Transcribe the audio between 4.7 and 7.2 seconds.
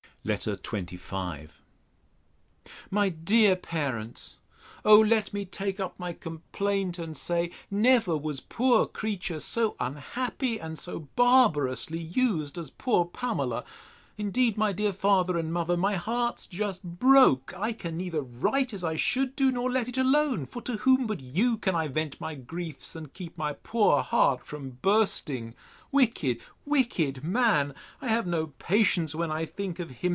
O let me take up my complaint, and